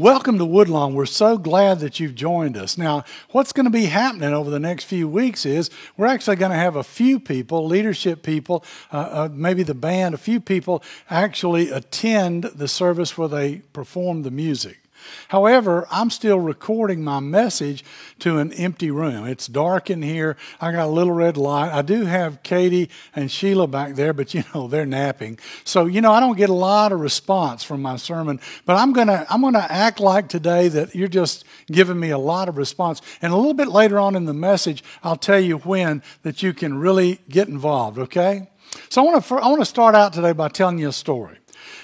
[0.00, 0.94] Welcome to Woodlawn.
[0.94, 2.78] We're so glad that you've joined us.
[2.78, 5.68] Now, what's going to be happening over the next few weeks is
[5.98, 10.14] we're actually going to have a few people, leadership people, uh, uh, maybe the band,
[10.14, 14.79] a few people actually attend the service where they perform the music.
[15.28, 17.84] However, I'm still recording my message
[18.20, 19.26] to an empty room.
[19.26, 20.36] It's dark in here.
[20.60, 21.72] I got a little red light.
[21.72, 25.38] I do have Katie and Sheila back there, but you know, they're napping.
[25.64, 28.92] So, you know, I don't get a lot of response from my sermon, but I'm
[28.92, 32.48] going to I'm going to act like today that you're just giving me a lot
[32.48, 33.02] of response.
[33.22, 36.52] And a little bit later on in the message, I'll tell you when that you
[36.52, 38.48] can really get involved, okay?
[38.88, 41.39] So I want to I want to start out today by telling you a story.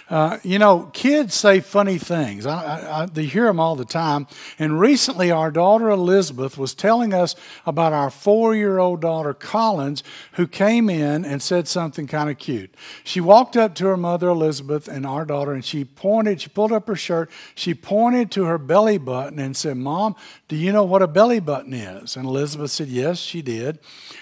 [0.09, 2.47] Uh, you know, kids say funny things.
[2.47, 4.27] I, I, I, they hear them all the time.
[4.59, 10.05] And recently, our daughter Elizabeth was telling us about our four year old daughter Collins,
[10.33, 12.75] who came in and said something kind of cute.
[13.03, 16.73] She walked up to her mother Elizabeth and our daughter, and she pointed, she pulled
[16.73, 20.15] up her shirt, she pointed to her belly button and said, Mom,
[20.49, 22.17] do you know what a belly button is?
[22.17, 23.79] And Elizabeth said, Yes, she did.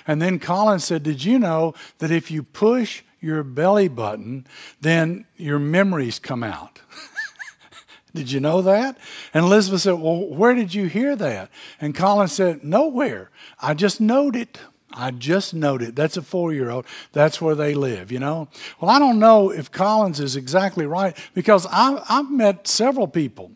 [0.06, 4.46] And then Collins said, Did you know that if you push your belly button,
[4.80, 6.80] then your memories come out.
[8.14, 8.98] did you know that?
[9.32, 11.50] And Elizabeth said, Well, where did you hear that?
[11.80, 13.30] And Colin said, Nowhere.
[13.60, 14.58] I just knowed it.
[14.92, 16.86] I just noted that's a four year old.
[17.12, 18.48] That's where they live, you know?
[18.80, 23.50] Well, I don't know if Collins is exactly right because I, I've met several people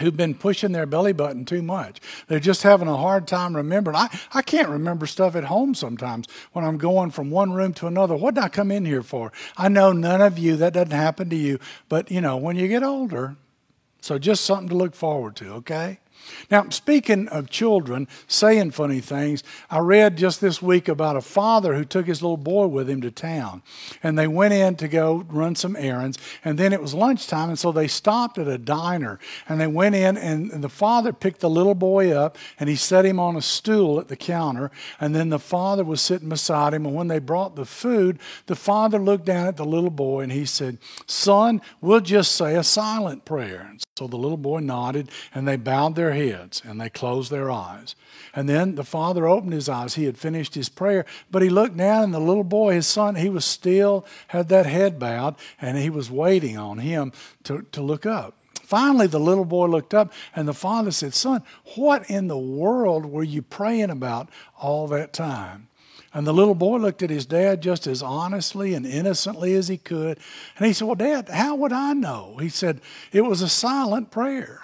[0.00, 2.00] who've been pushing their belly button too much.
[2.26, 3.96] They're just having a hard time remembering.
[3.96, 7.86] I, I can't remember stuff at home sometimes when I'm going from one room to
[7.86, 8.16] another.
[8.16, 9.32] What did I come in here for?
[9.56, 11.60] I know none of you, that doesn't happen to you.
[11.88, 13.36] But, you know, when you get older,
[14.00, 15.98] so just something to look forward to, okay?
[16.50, 21.74] Now, speaking of children saying funny things, I read just this week about a father
[21.74, 23.62] who took his little boy with him to town.
[24.02, 26.18] And they went in to go run some errands.
[26.44, 29.18] And then it was lunchtime, and so they stopped at a diner.
[29.48, 33.04] And they went in, and the father picked the little boy up and he set
[33.04, 34.70] him on a stool at the counter.
[35.00, 36.86] And then the father was sitting beside him.
[36.86, 40.32] And when they brought the food, the father looked down at the little boy and
[40.32, 43.66] he said, Son, we'll just say a silent prayer.
[43.70, 47.50] And so the little boy nodded, and they bowed their heads and they closed their
[47.50, 47.94] eyes.
[48.34, 49.94] And then the father opened his eyes.
[49.94, 53.14] He had finished his prayer, but he looked down, and the little boy, his son,
[53.14, 57.12] he was still had that head bowed, and he was waiting on him
[57.44, 58.34] to, to look up.
[58.62, 61.42] Finally, the little boy looked up, and the father said, Son,
[61.76, 65.68] what in the world were you praying about all that time?
[66.14, 69.76] And the little boy looked at his dad just as honestly and innocently as he
[69.76, 70.18] could.
[70.56, 72.36] And he said, Well, Dad, how would I know?
[72.40, 72.80] He said,
[73.12, 74.60] It was a silent prayer.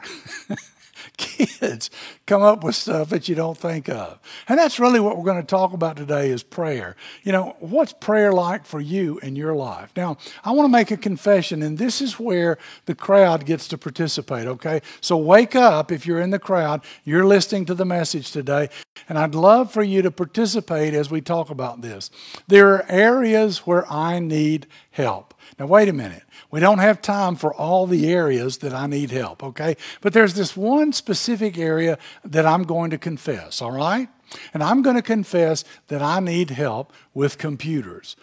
[1.21, 1.91] kids
[2.27, 4.19] come up with stuff that you don't think of.
[4.49, 6.97] And that's really what we're going to talk about today is prayer.
[7.23, 9.91] You know, what's prayer like for you in your life?
[9.97, 13.79] Now, I want to make a confession, and this is where the crowd gets to
[13.79, 14.81] participate, okay?
[15.01, 18.69] So wake up if you're in the crowd, you're listening to the message today,
[19.09, 22.11] and I'd love for you to participate as we talk about this.
[22.49, 25.35] There are areas where I need help.
[25.59, 26.23] Now, wait a minute.
[26.51, 29.77] We don't have time for all the areas that I need help, okay?
[30.01, 34.09] But there's this one specific area that I'm going to confess, all right?
[34.55, 38.17] And I'm going to confess that I need help with computers.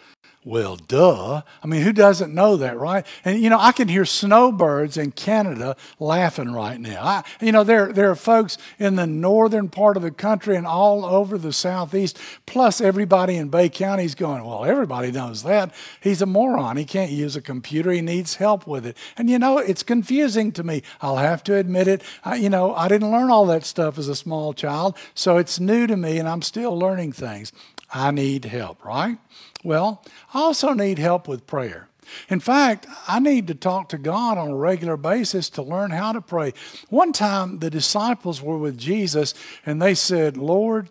[0.44, 1.42] Well, duh.
[1.62, 3.04] I mean, who doesn't know that, right?
[3.24, 7.02] And you know, I can hear snowbirds in Canada laughing right now.
[7.02, 10.66] I, you know, there there are folks in the northern part of the country and
[10.66, 12.18] all over the southeast.
[12.46, 14.44] Plus, everybody in Bay County is going.
[14.44, 16.76] Well, everybody knows that he's a moron.
[16.76, 17.90] He can't use a computer.
[17.90, 18.96] He needs help with it.
[19.16, 20.82] And you know, it's confusing to me.
[21.00, 22.02] I'll have to admit it.
[22.24, 25.58] I, you know, I didn't learn all that stuff as a small child, so it's
[25.58, 27.52] new to me, and I'm still learning things.
[27.90, 29.18] I need help, right?
[29.64, 30.04] Well,
[30.38, 31.88] I also need help with prayer.
[32.28, 36.12] In fact, I need to talk to God on a regular basis to learn how
[36.12, 36.54] to pray.
[36.90, 39.34] One time, the disciples were with Jesus
[39.66, 40.90] and they said, Lord,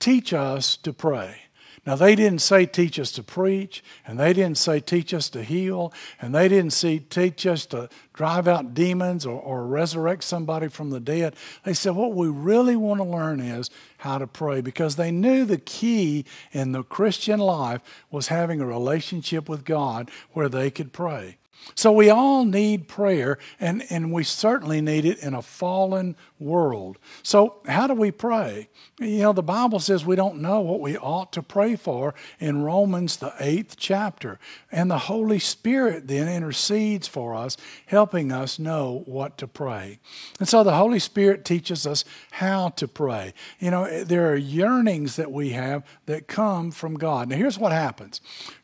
[0.00, 1.42] teach us to pray.
[1.88, 5.42] Now, they didn't say teach us to preach, and they didn't say teach us to
[5.42, 5.90] heal,
[6.20, 10.90] and they didn't say teach us to drive out demons or, or resurrect somebody from
[10.90, 11.34] the dead.
[11.64, 15.46] They said what we really want to learn is how to pray because they knew
[15.46, 17.80] the key in the Christian life
[18.10, 21.37] was having a relationship with God where they could pray.
[21.74, 26.98] So we all need prayer, and, and we certainly need it in a fallen world.
[27.22, 28.68] So, how do we pray?
[28.98, 32.62] You know, the Bible says we don't know what we ought to pray for in
[32.62, 34.38] Romans, the eighth chapter.
[34.72, 37.56] And the Holy Spirit then intercedes for us,
[37.86, 40.00] helping us know what to pray.
[40.40, 43.34] And so the Holy Spirit teaches us how to pray.
[43.60, 47.28] You know, there are yearnings that we have that come from God.
[47.28, 48.20] Now, here's what happens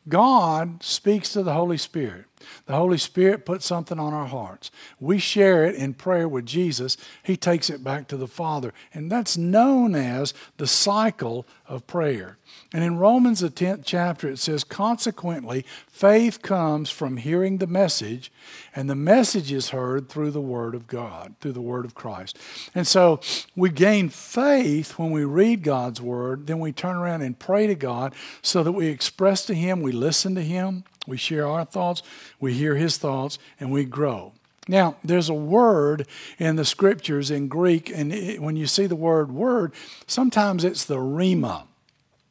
[0.07, 2.25] God speaks to the Holy Spirit.
[2.65, 4.71] The Holy Spirit puts something on our hearts.
[4.99, 6.97] We share it in prayer with Jesus.
[7.23, 8.73] He takes it back to the Father.
[8.93, 12.37] And that's known as the cycle of prayer.
[12.73, 18.31] And in Romans, the 10th chapter, it says, Consequently, faith comes from hearing the message,
[18.75, 22.37] and the message is heard through the Word of God, through the Word of Christ.
[22.75, 23.19] And so
[23.55, 27.75] we gain faith when we read God's Word, then we turn around and pray to
[27.75, 32.03] God so that we express to Him, we listen to Him, we share our thoughts,
[32.39, 34.33] we hear His thoughts, and we grow.
[34.67, 36.07] Now, there's a word
[36.39, 39.73] in the scriptures in Greek, and it, when you see the word word,
[40.07, 41.63] sometimes it's the rhema.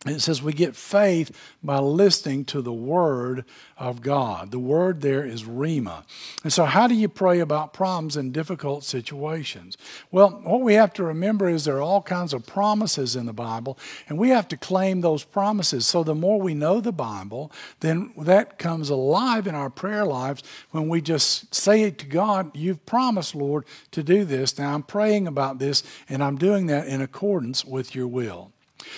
[0.07, 3.47] It says we get faith by listening to the Word
[3.79, 4.51] of God.
[4.51, 6.05] The word there is Rhema.
[6.43, 9.77] And so, how do you pray about problems in difficult situations?
[10.11, 13.33] Well, what we have to remember is there are all kinds of promises in the
[13.33, 13.79] Bible,
[14.09, 15.87] and we have to claim those promises.
[15.87, 17.51] So, the more we know the Bible,
[17.81, 22.85] then that comes alive in our prayer lives when we just say to God, You've
[22.87, 24.59] promised, Lord, to do this.
[24.59, 28.53] Now, I'm praying about this, and I'm doing that in accordance with your will.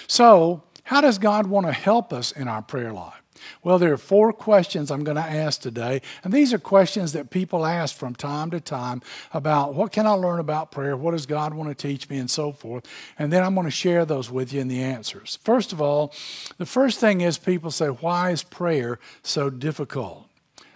[0.06, 3.21] So, how does God want to help us in our prayer life?
[3.65, 7.29] Well, there are four questions I'm going to ask today, and these are questions that
[7.29, 9.03] people ask from time to time
[9.33, 12.31] about what can I learn about prayer, what does God want to teach me, and
[12.31, 12.87] so forth.
[13.19, 15.41] And then I'm going to share those with you in the answers.
[15.43, 16.15] First of all,
[16.56, 20.29] the first thing is people say, Why is prayer so difficult?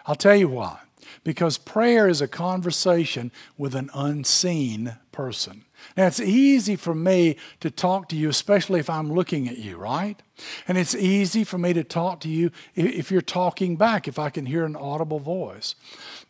[0.07, 0.81] I'll tell you why.
[1.23, 5.65] Because prayer is a conversation with an unseen person.
[5.97, 9.77] Now, it's easy for me to talk to you, especially if I'm looking at you,
[9.77, 10.21] right?
[10.69, 14.31] And it's easy for me to talk to you if you're talking back, if I
[14.31, 15.75] can hear an audible voice.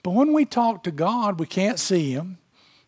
[0.02, 2.38] But when we talk to God, we can't see Him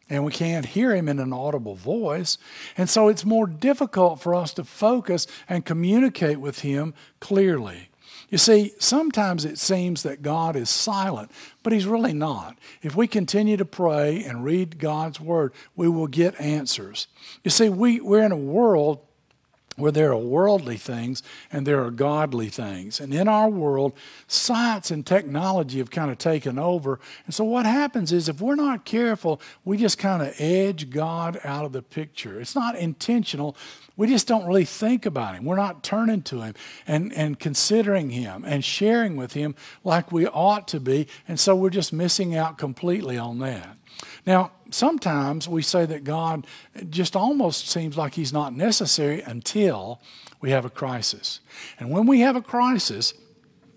[0.08, 2.38] and we can't hear Him in an audible voice.
[2.76, 7.88] And so it's more difficult for us to focus and communicate with Him clearly.
[8.32, 11.30] You see, sometimes it seems that God is silent,
[11.62, 12.58] but He's really not.
[12.80, 17.08] If we continue to pray and read God's Word, we will get answers.
[17.44, 19.00] You see, we, we're in a world
[19.76, 23.00] where there are worldly things and there are godly things.
[23.00, 23.92] And in our world,
[24.26, 27.00] science and technology have kind of taken over.
[27.24, 31.40] And so what happens is if we're not careful, we just kind of edge God
[31.44, 32.40] out of the picture.
[32.40, 33.56] It's not intentional,
[33.96, 35.44] we just don't really think about him.
[35.44, 36.54] We're not turning to him
[36.86, 39.54] and, and considering him and sharing with him
[39.84, 41.08] like we ought to be.
[41.28, 43.76] And so we're just missing out completely on that.
[44.26, 46.46] Now, sometimes we say that God
[46.90, 50.00] just almost seems like he's not necessary until
[50.40, 51.40] we have a crisis.
[51.78, 53.14] And when we have a crisis,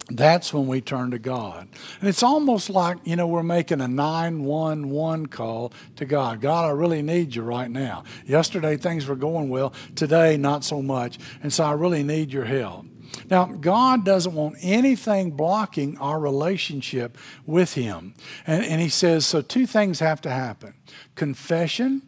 [0.10, 1.68] that's when we turn to God.
[2.00, 6.42] And it's almost like, you know, we're making a 911 call to God.
[6.42, 8.04] God, I really need you right now.
[8.26, 11.18] Yesterday things were going well, today not so much.
[11.42, 12.86] And so I really need your help.
[13.30, 18.14] Now, God doesn't want anything blocking our relationship with Him.
[18.46, 20.74] And, and He says, so two things have to happen
[21.16, 22.02] confession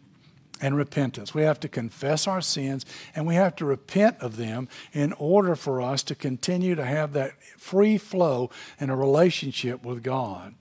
[0.60, 1.34] and repentance.
[1.34, 2.84] We have to confess our sins
[3.14, 7.12] and we have to repent of them in order for us to continue to have
[7.12, 8.50] that free flow
[8.80, 10.54] in a relationship with God.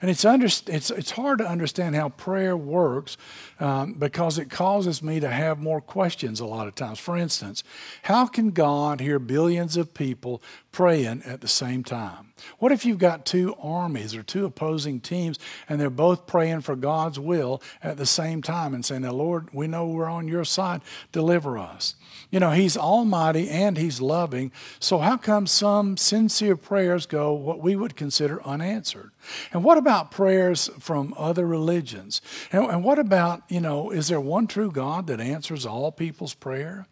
[0.00, 3.16] And it's, under, it's, it's hard to understand how prayer works
[3.60, 6.98] um, because it causes me to have more questions a lot of times.
[6.98, 7.64] For instance,
[8.02, 10.42] how can God hear billions of people
[10.74, 12.34] praying at the same time?
[12.58, 15.38] What if you've got two armies or two opposing teams
[15.68, 19.48] and they're both praying for God's will at the same time and saying, Now, Lord,
[19.52, 21.94] we know we're on your side, deliver us?
[22.30, 24.50] You know, He's almighty and He's loving.
[24.80, 29.12] So, how come some sincere prayers go what we would consider unanswered?
[29.52, 32.20] And what about prayers from other religions?
[32.50, 36.34] And, and what about, you know, is there one true God that answers all people's
[36.34, 36.88] prayer?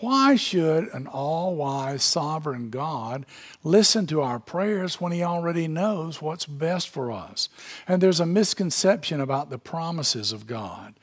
[0.00, 3.26] Why should an all wise, sovereign God
[3.64, 7.48] listen to our prayers when He already knows what's best for us?
[7.86, 10.94] And there's a misconception about the promises of God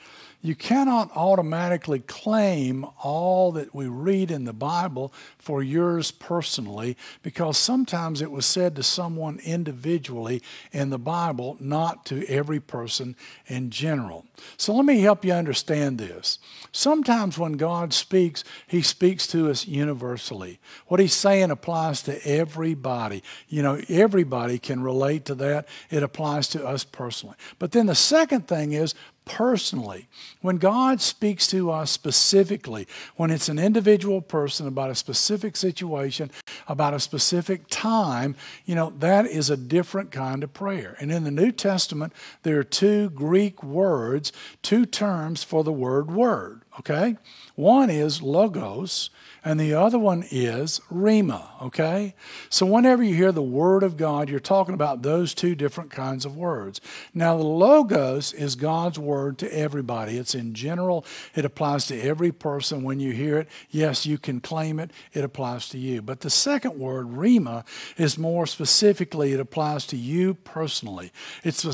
[0.46, 7.58] you cannot automatically claim all that we read in the Bible for yours personally because
[7.58, 13.16] sometimes it was said to someone individually in the Bible, not to every person
[13.48, 14.24] in general.
[14.56, 16.38] So let me help you understand this.
[16.72, 20.60] Sometimes when God speaks, He speaks to us universally.
[20.86, 23.24] What He's saying applies to everybody.
[23.48, 25.68] You know, everybody can relate to that.
[25.90, 27.36] It applies to us personally.
[27.58, 28.94] But then the second thing is
[29.26, 30.08] personally.
[30.42, 36.32] When God speaks to us specifically, when it's an individual person about a specific situation,
[36.68, 40.96] about a specific time, you know, that is a different kind of prayer.
[41.00, 42.14] And in the New Testament,
[42.44, 46.62] there are two Greek words, two terms for the word word.
[46.80, 47.18] okay?
[47.56, 49.10] One is logos,
[49.46, 52.16] and the other one is Rhema, okay?
[52.50, 56.26] So whenever you hear the word of God, you're talking about those two different kinds
[56.26, 56.82] of words.
[57.14, 60.18] Now, the logos is God's word to everybody.
[60.18, 62.82] It's in general, it applies to every person.
[62.82, 66.02] When you hear it, yes, you can claim it, it applies to you.
[66.02, 67.66] But the second word, Rhema,
[67.98, 71.12] is more specifically, it applies to you personally.
[71.44, 71.74] It's a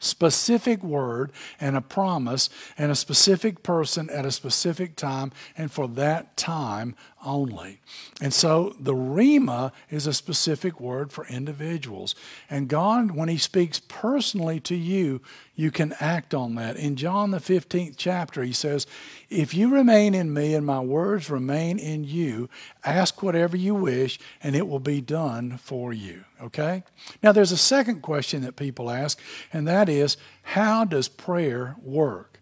[0.00, 5.88] specific word and a promise and a specific person at a specific time and for
[5.88, 6.94] that time
[7.24, 7.80] only.
[8.20, 12.14] And so the Rhema is a specific word for individuals.
[12.48, 15.20] And God, when He speaks personally to you,
[15.54, 16.76] you can act on that.
[16.76, 18.86] In John, the 15th chapter, He says,
[19.28, 22.48] If you remain in me and my words remain in you,
[22.84, 26.24] ask whatever you wish, and it will be done for you.
[26.40, 26.84] Okay?
[27.22, 29.20] Now, there's a second question that people ask,
[29.52, 32.37] and that is, How does prayer work?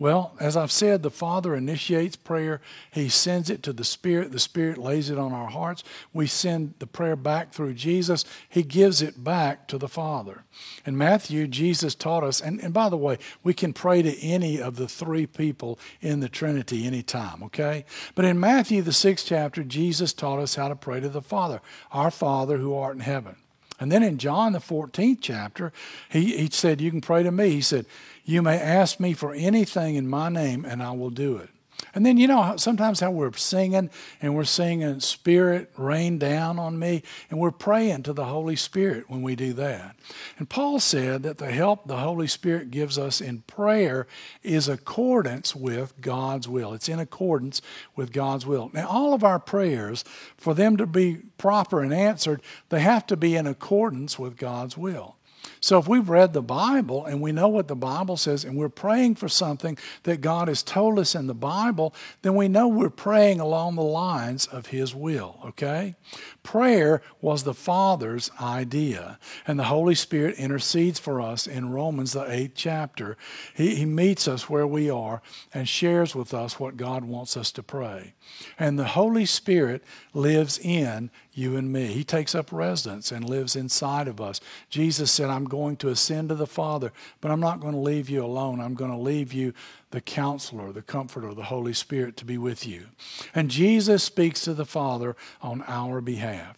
[0.00, 2.62] Well, as I've said, the Father initiates prayer.
[2.90, 4.32] He sends it to the Spirit.
[4.32, 5.84] The Spirit lays it on our hearts.
[6.14, 8.24] We send the prayer back through Jesus.
[8.48, 10.44] He gives it back to the Father.
[10.86, 14.58] In Matthew, Jesus taught us, and, and by the way, we can pray to any
[14.58, 17.84] of the three people in the Trinity anytime, okay?
[18.14, 21.60] But in Matthew, the sixth chapter, Jesus taught us how to pray to the Father,
[21.92, 23.36] our Father who art in heaven.
[23.80, 25.72] And then in John, the 14th chapter,
[26.10, 27.50] he, he said, You can pray to me.
[27.50, 27.86] He said,
[28.24, 31.48] You may ask me for anything in my name, and I will do it.
[31.94, 36.78] And then, you know, sometimes how we're singing and we're singing, Spirit, rain down on
[36.78, 39.96] me, and we're praying to the Holy Spirit when we do that.
[40.38, 44.06] And Paul said that the help the Holy Spirit gives us in prayer
[44.42, 46.74] is accordance with God's will.
[46.74, 47.60] It's in accordance
[47.96, 48.70] with God's will.
[48.72, 50.04] Now, all of our prayers,
[50.36, 54.76] for them to be proper and answered, they have to be in accordance with God's
[54.76, 55.16] will.
[55.60, 58.68] So if we've read the Bible and we know what the Bible says and we're
[58.68, 62.90] praying for something that God has told us in the Bible, then we know we're
[62.90, 65.96] praying along the lines of His will, okay?
[66.42, 72.30] Prayer was the Father's idea, and the Holy Spirit intercedes for us in Romans, the
[72.30, 73.16] eighth chapter.
[73.54, 75.20] He, he meets us where we are
[75.52, 78.14] and shares with us what God wants us to pray.
[78.58, 79.82] And the Holy Spirit
[80.14, 81.86] lives in you and me.
[81.86, 84.40] He takes up residence and lives inside of us.
[84.68, 88.10] Jesus said, I'm going to ascend to the Father, but I'm not going to leave
[88.10, 88.60] you alone.
[88.60, 89.54] I'm going to leave you
[89.90, 92.86] the counselor, the comforter, the Holy Spirit to be with you.
[93.34, 96.56] And Jesus speaks to the Father on our behalf.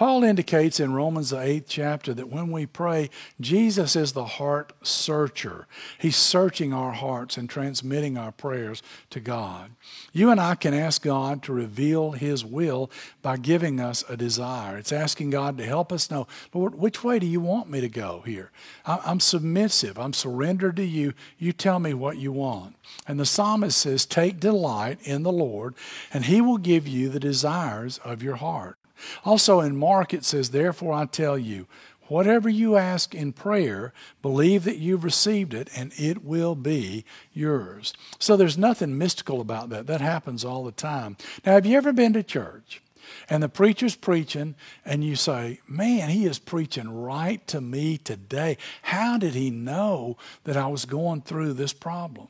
[0.00, 4.72] Paul indicates in Romans, the eighth chapter, that when we pray, Jesus is the heart
[4.82, 5.66] searcher.
[5.98, 9.72] He's searching our hearts and transmitting our prayers to God.
[10.14, 14.78] You and I can ask God to reveal His will by giving us a desire.
[14.78, 17.88] It's asking God to help us know, Lord, which way do you want me to
[17.90, 18.52] go here?
[18.86, 19.98] I'm submissive.
[19.98, 21.12] I'm surrendered to you.
[21.36, 22.69] You tell me what you want.
[23.06, 25.74] And the psalmist says, Take delight in the Lord,
[26.12, 28.76] and He will give you the desires of your heart.
[29.24, 31.66] Also in Mark, it says, Therefore I tell you,
[32.10, 37.94] whatever you ask in prayer, believe that you've received it and it will be yours.
[38.18, 39.86] So there's nothing mystical about that.
[39.86, 41.16] That happens all the time.
[41.46, 42.82] Now, have you ever been to church?
[43.28, 48.56] And the preacher's preaching, and you say, Man, he is preaching right to me today.
[48.82, 52.28] How did he know that I was going through this problem?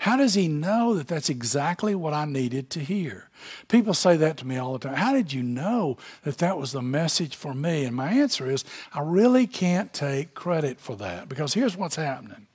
[0.00, 3.28] How does he know that that's exactly what I needed to hear?
[3.68, 4.94] People say that to me all the time.
[4.94, 7.84] How did you know that that was the message for me?
[7.84, 8.64] And my answer is
[8.94, 12.46] I really can't take credit for that because here's what's happening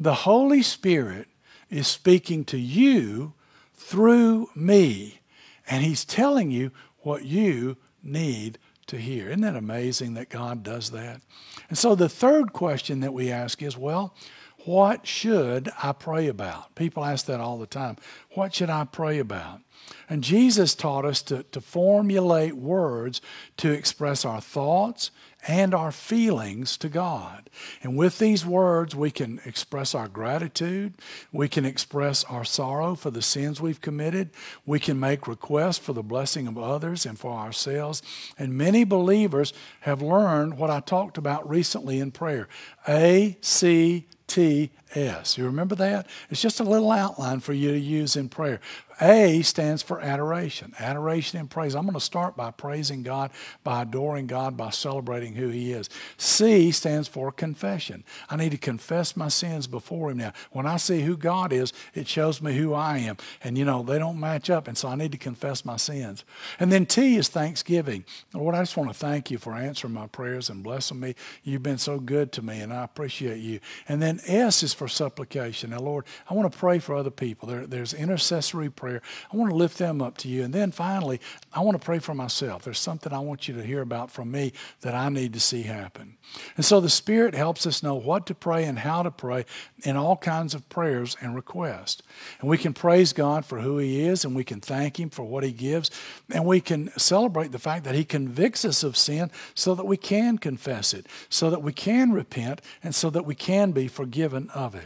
[0.00, 1.28] the Holy Spirit
[1.70, 3.34] is speaking to you
[3.74, 5.20] through me,
[5.68, 6.72] and he's telling you
[7.02, 8.58] what you need
[8.88, 9.28] to hear.
[9.28, 11.20] Isn't that amazing that God does that?
[11.68, 14.16] And so the third question that we ask is well,
[14.64, 16.74] what should I pray about?
[16.74, 17.96] People ask that all the time.
[18.32, 19.60] What should I pray about?
[20.08, 23.20] And Jesus taught us to, to formulate words
[23.56, 25.10] to express our thoughts
[25.48, 27.50] and our feelings to God.
[27.82, 30.94] And with these words, we can express our gratitude.
[31.32, 34.30] We can express our sorrow for the sins we've committed.
[34.64, 38.02] We can make requests for the blessing of others and for ourselves.
[38.38, 42.48] And many believers have learned what I talked about recently in prayer
[42.86, 45.38] A, C, T, S.
[45.38, 46.06] You remember that?
[46.30, 48.60] It's just a little outline for you to use in prayer.
[49.00, 51.74] A stands for adoration, adoration and praise.
[51.74, 53.30] I'm going to start by praising God,
[53.64, 55.88] by adoring God, by celebrating who He is.
[56.18, 58.04] C stands for confession.
[58.30, 60.32] I need to confess my sins before Him now.
[60.52, 63.16] When I see who God is, it shows me who I am.
[63.42, 66.24] And you know, they don't match up, and so I need to confess my sins.
[66.60, 68.04] And then T is thanksgiving.
[68.32, 71.14] Lord, I just want to thank you for answering my prayers and blessing me.
[71.42, 73.58] You've been so good to me, and I appreciate you.
[73.88, 75.70] And then S is for supplication.
[75.70, 77.48] Now, Lord, I want to pray for other people.
[77.48, 79.02] There, there's intercessory prayer.
[79.32, 80.42] I want to lift them up to you.
[80.44, 81.20] And then finally,
[81.52, 82.62] I want to pray for myself.
[82.62, 85.62] There's something I want you to hear about from me that I need to see
[85.62, 86.16] happen.
[86.56, 89.44] And so the Spirit helps us know what to pray and how to pray
[89.84, 92.02] in all kinds of prayers and requests.
[92.40, 95.24] And we can praise God for who He is, and we can thank Him for
[95.24, 95.90] what He gives,
[96.30, 99.96] and we can celebrate the fact that He convicts us of sin so that we
[99.96, 104.48] can confess it, so that we can repent, and so that we can be forgiven
[104.54, 104.84] of it.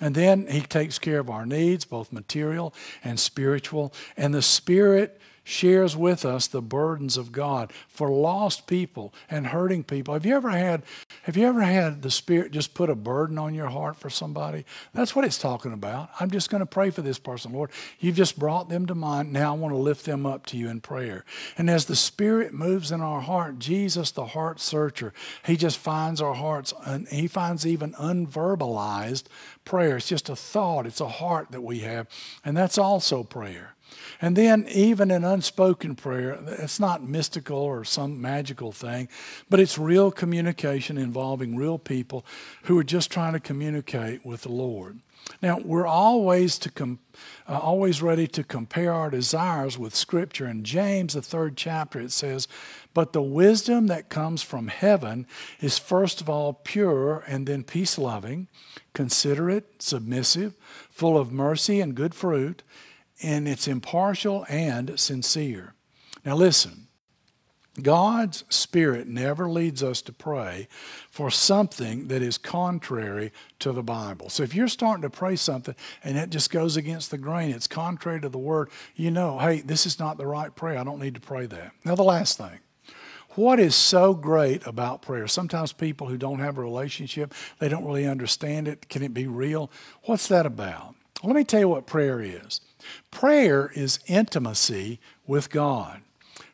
[0.00, 5.20] And then He takes care of our needs, both material and spiritual, and the Spirit
[5.44, 10.14] shares with us the burdens of God for lost people and hurting people.
[10.14, 10.82] Have you ever had
[11.24, 14.64] have you ever had the spirit just put a burden on your heart for somebody?
[14.94, 16.10] That's what it's talking about.
[16.18, 17.70] I'm just going to pray for this person, Lord.
[17.98, 19.32] You've just brought them to mind.
[19.32, 21.24] Now I want to lift them up to you in prayer.
[21.58, 25.12] And as the spirit moves in our heart, Jesus the heart searcher,
[25.44, 29.24] he just finds our hearts and he finds even unverbalized
[29.64, 29.96] prayer.
[29.96, 32.08] It's just a thought, it's a heart that we have,
[32.44, 33.74] and that's also prayer.
[34.20, 39.08] And then, even in unspoken prayer, it's not mystical or some magical thing,
[39.48, 42.24] but it's real communication involving real people
[42.64, 44.98] who are just trying to communicate with the Lord.
[45.42, 46.98] Now, we're always to com-
[47.46, 50.48] uh, always ready to compare our desires with Scripture.
[50.48, 52.48] In James, the third chapter, it says,
[52.94, 55.26] "But the wisdom that comes from heaven
[55.60, 58.48] is first of all pure, and then peace-loving,
[58.94, 60.54] considerate, submissive,
[60.90, 62.62] full of mercy and good fruit."
[63.22, 65.74] And it's impartial and sincere.
[66.24, 66.86] Now, listen.
[67.80, 70.66] God's Spirit never leads us to pray
[71.08, 74.28] for something that is contrary to the Bible.
[74.28, 77.68] So if you're starting to pray something and it just goes against the grain, it's
[77.68, 80.78] contrary to the Word, you know, hey, this is not the right prayer.
[80.78, 81.72] I don't need to pray that.
[81.84, 82.58] Now, the last thing.
[83.36, 85.28] What is so great about prayer?
[85.28, 88.88] Sometimes people who don't have a relationship, they don't really understand it.
[88.88, 89.70] Can it be real?
[90.02, 90.96] What's that about?
[91.22, 92.60] Let me tell you what prayer is.
[93.10, 96.00] Prayer is intimacy with God.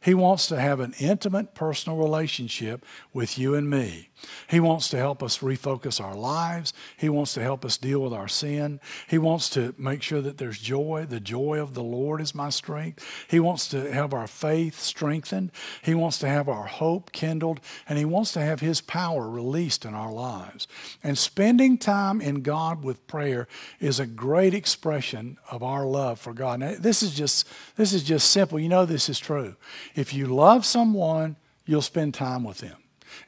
[0.00, 4.10] He wants to have an intimate personal relationship with you and me.
[4.48, 6.72] He wants to help us refocus our lives.
[6.96, 8.80] He wants to help us deal with our sin.
[9.08, 11.06] He wants to make sure that there's joy.
[11.08, 13.04] The joy of the Lord is my strength.
[13.28, 15.52] He wants to have our faith strengthened.
[15.82, 17.60] He wants to have our hope kindled.
[17.88, 20.66] And He wants to have His power released in our lives.
[21.02, 23.48] And spending time in God with prayer
[23.80, 26.60] is a great expression of our love for God.
[26.60, 28.58] Now, this is just this is just simple.
[28.58, 29.56] You know this is true.
[29.94, 32.76] If you love someone, you'll spend time with them.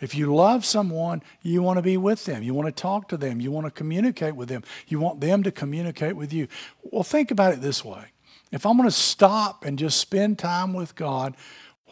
[0.00, 2.42] If you love someone, you want to be with them.
[2.42, 3.40] You want to talk to them.
[3.40, 4.62] You want to communicate with them.
[4.86, 6.48] You want them to communicate with you.
[6.82, 8.06] Well, think about it this way.
[8.50, 11.36] If I'm going to stop and just spend time with God,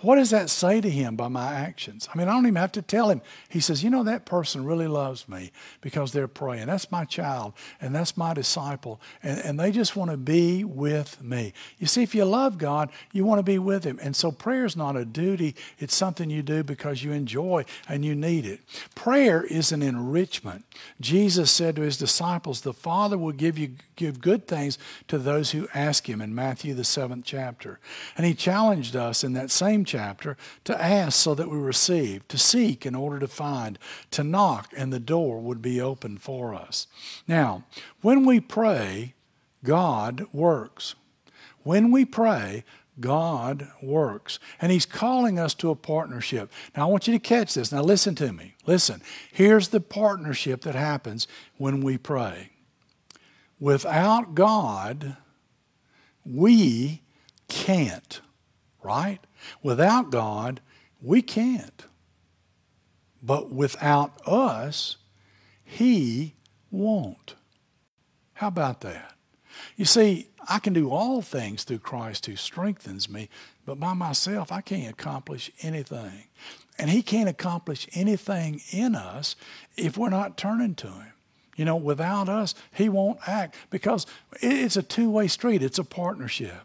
[0.03, 2.07] what does that say to him by my actions?
[2.13, 3.23] I mean, I don't even have to tell him.
[3.49, 6.67] He says, You know, that person really loves me because they're praying.
[6.67, 9.01] That's my child and that's my disciple.
[9.23, 11.55] And, and they just want to be with me.
[11.79, 13.99] You see, if you love God, you want to be with him.
[14.03, 18.05] And so prayer is not a duty, it's something you do because you enjoy and
[18.05, 18.61] you need it.
[18.95, 20.67] Prayer is an enrichment.
[21.01, 24.79] Jesus said to his disciples, The Father will give you give good things
[25.09, 27.81] to those who ask him in Matthew the seventh chapter.
[28.17, 32.39] And he challenged us in that same chapter to ask so that we receive, to
[32.39, 33.79] seek in order to find,
[34.11, 36.87] to knock and the door would be open for us.
[37.27, 37.65] Now,
[38.03, 39.15] when we pray,
[39.65, 40.95] God works.
[41.63, 42.65] When we pray,
[43.01, 44.39] God works.
[44.61, 46.51] And He's calling us to a partnership.
[46.77, 47.73] Now, I want you to catch this.
[47.73, 48.55] Now, listen to me.
[48.67, 49.03] Listen.
[49.33, 51.27] Here's the partnership that happens
[51.59, 52.51] when we pray.
[53.59, 55.17] Without God,
[56.25, 57.03] we
[57.49, 58.21] can't,
[58.83, 59.21] right?
[59.63, 60.61] Without God,
[61.01, 61.85] we can't.
[63.23, 64.97] But without us,
[65.65, 66.35] He
[66.71, 67.35] won't.
[68.35, 69.15] How about that?
[69.77, 73.29] You see, I can do all things through Christ who strengthens me,
[73.65, 76.25] but by myself, I can't accomplish anything.
[76.79, 79.35] And He can't accomplish anything in us
[79.77, 81.13] if we're not turning to Him.
[81.57, 84.07] You know, without us, He won't act because
[84.41, 86.61] it's a two way street, it's a partnership.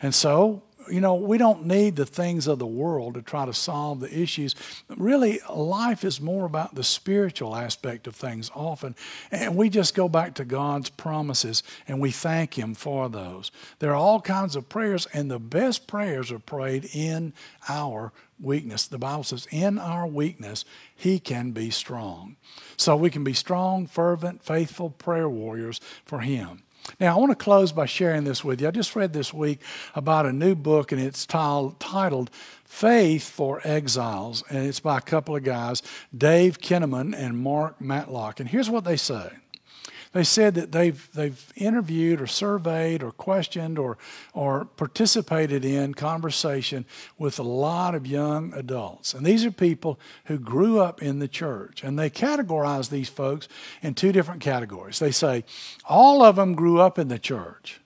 [0.00, 3.54] And so you know, we don't need the things of the world to try to
[3.54, 4.54] solve the issues.
[4.88, 8.94] Really, life is more about the spiritual aspect of things often.
[9.30, 13.50] And we just go back to God's promises and we thank Him for those.
[13.78, 17.32] There are all kinds of prayers, and the best prayers are prayed in
[17.68, 18.86] our weakness.
[18.86, 22.36] The Bible says, in our weakness, He can be strong.
[22.76, 26.62] So we can be strong, fervent, faithful prayer warriors for Him.
[27.00, 28.68] Now, I want to close by sharing this with you.
[28.68, 29.60] I just read this week
[29.94, 32.30] about a new book, and it's titled
[32.64, 35.82] Faith for Exiles, and it's by a couple of guys,
[36.16, 38.38] Dave Kinnaman and Mark Matlock.
[38.38, 39.30] And here's what they say
[40.14, 43.98] They said that they've, they've interviewed or surveyed or questioned or,
[44.32, 46.84] or participated in conversation
[47.18, 49.12] with a lot of young adults.
[49.12, 51.82] And these are people who grew up in the church.
[51.82, 53.48] And they categorize these folks
[53.82, 55.00] in two different categories.
[55.00, 55.42] They say
[55.84, 57.80] all of them grew up in the church.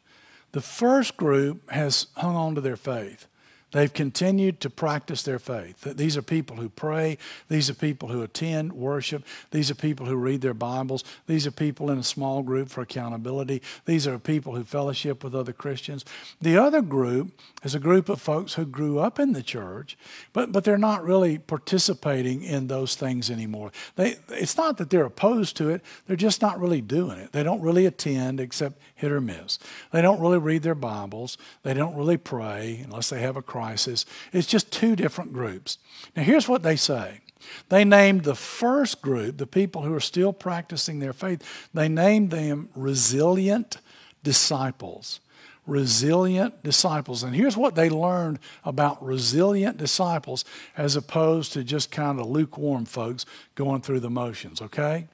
[0.52, 3.26] The first group has hung on to their faith.
[3.70, 5.82] They've continued to practice their faith.
[5.82, 7.18] These are people who pray.
[7.48, 9.24] These are people who attend worship.
[9.50, 11.04] These are people who read their Bibles.
[11.26, 13.60] These are people in a small group for accountability.
[13.84, 16.06] These are people who fellowship with other Christians.
[16.40, 19.98] The other group is a group of folks who grew up in the church,
[20.32, 23.70] but, but they're not really participating in those things anymore.
[23.96, 27.32] They, it's not that they're opposed to it, they're just not really doing it.
[27.32, 29.60] They don't really attend except hit or miss.
[29.92, 31.38] They don't really read their Bibles.
[31.62, 34.04] They don't really pray unless they have a crisis.
[34.32, 35.78] It's just two different groups.
[36.16, 37.20] Now, here's what they say.
[37.68, 42.32] They named the first group, the people who are still practicing their faith, they named
[42.32, 43.78] them resilient
[44.24, 45.20] disciples.
[45.64, 47.22] Resilient disciples.
[47.22, 50.44] And here's what they learned about resilient disciples
[50.76, 55.06] as opposed to just kind of lukewarm folks going through the motions, okay?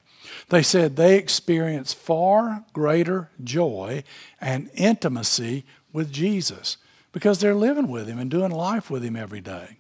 [0.49, 4.05] They said they experience far greater joy
[4.41, 6.77] and intimacy with Jesus
[7.13, 9.79] because they're living with him and doing life with him every day.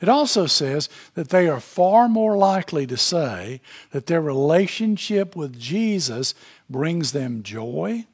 [0.00, 5.58] It also says that they are far more likely to say that their relationship with
[5.58, 6.34] Jesus
[6.68, 8.06] brings them joy,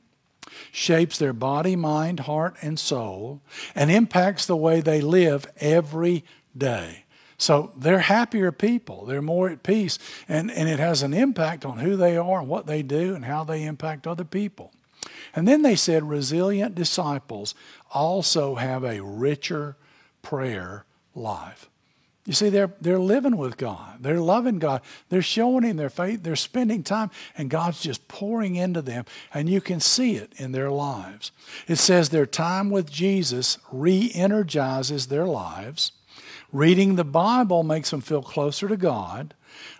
[0.70, 3.40] shapes their body, mind, heart, and soul,
[3.74, 6.24] and impacts the way they live every
[6.56, 7.04] day.
[7.42, 9.04] So they're happier people.
[9.04, 9.98] They're more at peace.
[10.28, 13.24] And, and it has an impact on who they are and what they do and
[13.24, 14.70] how they impact other people.
[15.34, 17.56] And then they said resilient disciples
[17.90, 19.76] also have a richer
[20.22, 20.84] prayer
[21.16, 21.68] life.
[22.26, 23.96] You see, they're, they're living with God.
[23.98, 24.80] They're loving God.
[25.08, 26.22] They're showing Him their faith.
[26.22, 30.52] They're spending time, and God's just pouring into them, and you can see it in
[30.52, 31.32] their lives.
[31.66, 35.90] It says their time with Jesus re energizes their lives.
[36.52, 39.34] Reading the Bible makes them feel closer to God.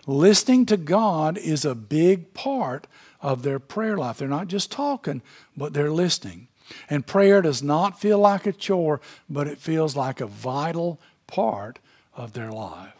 [0.07, 2.87] Listening to God is a big part
[3.21, 4.17] of their prayer life.
[4.17, 5.21] They're not just talking,
[5.55, 6.47] but they're listening.
[6.89, 11.77] And prayer does not feel like a chore, but it feels like a vital part
[12.15, 12.93] of their life.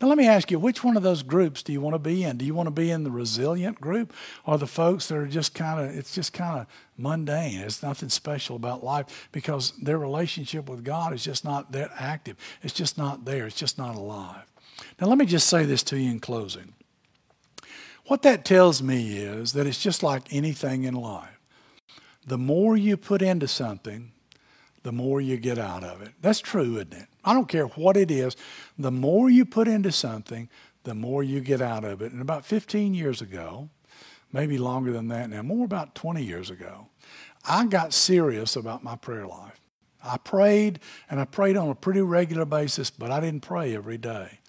[0.00, 2.24] Now, let me ask you, which one of those groups do you want to be
[2.24, 2.36] in?
[2.36, 4.12] Do you want to be in the resilient group
[4.44, 7.60] or the folks that are just kind of, it's just kind of mundane?
[7.60, 12.36] It's nothing special about life because their relationship with God is just not that active.
[12.62, 13.46] It's just not there.
[13.46, 14.44] It's just not alive.
[15.00, 16.74] Now, let me just say this to you in closing.
[18.06, 21.38] What that tells me is that it's just like anything in life.
[22.26, 24.12] The more you put into something,
[24.82, 26.12] the more you get out of it.
[26.20, 27.06] That's true, isn't it?
[27.24, 28.36] I don't care what it is.
[28.78, 30.48] The more you put into something,
[30.84, 32.12] the more you get out of it.
[32.12, 33.68] And about 15 years ago,
[34.32, 36.88] maybe longer than that now, more about 20 years ago,
[37.46, 39.60] I got serious about my prayer life.
[40.02, 43.96] I prayed, and I prayed on a pretty regular basis, but I didn't pray every
[43.96, 44.40] day.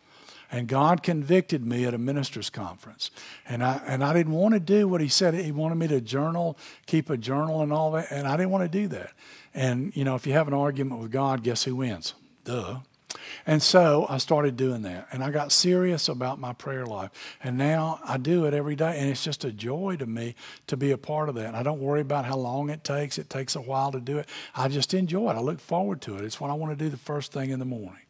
[0.52, 3.10] And God convicted me at a minister's conference.
[3.48, 5.34] And I, and I didn't want to do what he said.
[5.34, 8.12] He wanted me to journal, keep a journal and all that.
[8.12, 9.12] And I didn't want to do that.
[9.54, 12.14] And, you know, if you have an argument with God, guess who wins?
[12.45, 12.77] Duh.
[13.45, 15.08] And so I started doing that.
[15.12, 17.12] And I got serious about my prayer life.
[17.43, 18.97] And now I do it every day.
[18.97, 20.36] And it's just a joy to me
[20.67, 21.47] to be a part of that.
[21.47, 23.17] And I don't worry about how long it takes.
[23.17, 24.27] It takes a while to do it.
[24.55, 25.36] I just enjoy it.
[25.36, 26.23] I look forward to it.
[26.23, 28.01] It's what I want to do the first thing in the morning.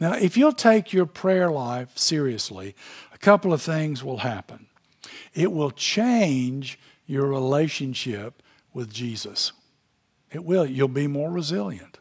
[0.00, 2.74] Now, if you'll take your prayer life seriously,
[3.12, 4.66] a couple of things will happen.
[5.34, 9.52] It will change your relationship with Jesus.
[10.30, 10.66] It will.
[10.66, 11.98] You'll be more resilient.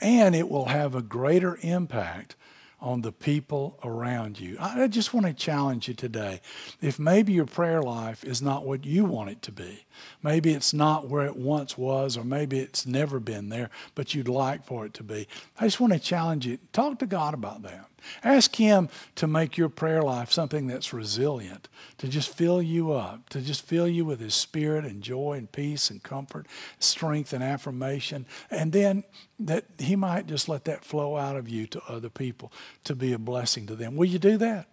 [0.00, 2.36] And it will have a greater impact
[2.80, 4.56] on the people around you.
[4.58, 6.40] I just want to challenge you today.
[6.80, 9.84] If maybe your prayer life is not what you want it to be,
[10.22, 14.28] maybe it's not where it once was, or maybe it's never been there, but you'd
[14.28, 16.58] like for it to be, I just want to challenge you.
[16.72, 17.89] Talk to God about that.
[18.24, 23.28] Ask Him to make your prayer life something that's resilient, to just fill you up,
[23.30, 26.46] to just fill you with His Spirit and joy and peace and comfort,
[26.78, 28.26] strength and affirmation.
[28.50, 29.04] And then
[29.38, 32.52] that He might just let that flow out of you to other people
[32.84, 33.96] to be a blessing to them.
[33.96, 34.69] Will you do that?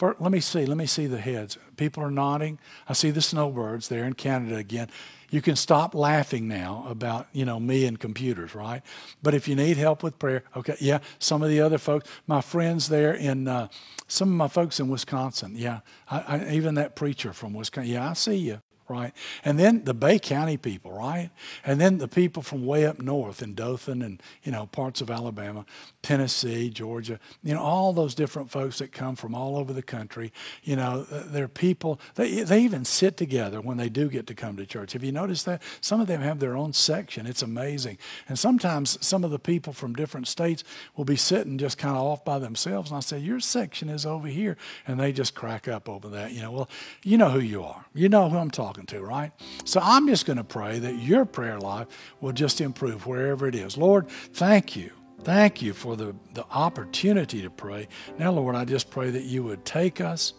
[0.00, 0.64] Let me see.
[0.64, 1.58] Let me see the heads.
[1.76, 2.58] People are nodding.
[2.88, 4.88] I see the snowbirds there in Canada again.
[5.30, 8.80] You can stop laughing now about, you know, me and computers, right?
[9.22, 12.40] But if you need help with prayer, okay, yeah, some of the other folks, my
[12.40, 13.68] friends there in, uh,
[14.06, 15.80] some of my folks in Wisconsin, yeah,
[16.10, 18.62] I, I, even that preacher from Wisconsin, yeah, I see you.
[18.88, 19.12] Right?
[19.44, 21.30] And then the Bay County people, right?
[21.64, 25.10] And then the people from way up north in Dothan and, you know, parts of
[25.10, 25.64] Alabama,
[26.02, 30.32] Tennessee, Georgia, you know, all those different folks that come from all over the country,
[30.62, 34.34] you know, uh, they're people, they, they even sit together when they do get to
[34.34, 34.92] come to church.
[34.92, 35.62] Have you noticed that?
[35.80, 37.26] Some of them have their own section.
[37.26, 37.98] It's amazing.
[38.28, 40.64] And sometimes some of the people from different states
[40.96, 42.90] will be sitting just kind of off by themselves.
[42.90, 44.56] And I say, Your section is over here.
[44.86, 46.32] And they just crack up over that.
[46.32, 46.70] You know, well,
[47.02, 47.84] you know who you are.
[47.94, 49.32] You know who I'm talking to, right?
[49.64, 51.86] So I'm just going to pray that your prayer life
[52.20, 53.76] will just improve wherever it is.
[53.76, 54.90] Lord, thank you.
[55.22, 57.88] Thank you for the, the opportunity to pray.
[58.18, 60.32] Now, Lord, I just pray that you would take us,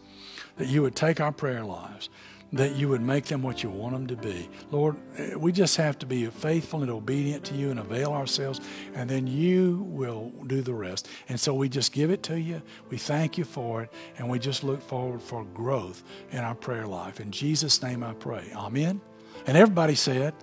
[0.57, 2.09] that you would take our prayer lives,
[2.53, 4.49] that you would make them what you want them to be.
[4.71, 8.59] Lord, eh, we just have to be faithful and obedient to you and avail ourselves,
[8.95, 11.07] and then you will do the rest.
[11.27, 12.61] And so we just give it to you.
[12.89, 16.87] We thank you for it, and we just look forward for growth in our prayer
[16.87, 17.19] life.
[17.19, 18.51] In Jesus' name I pray.
[18.55, 19.01] Amen.
[19.45, 20.33] And everybody said,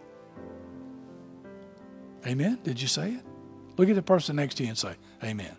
[2.26, 2.58] Amen.
[2.64, 3.22] Did you say it?
[3.76, 5.56] Look at the person next to you and say, Amen.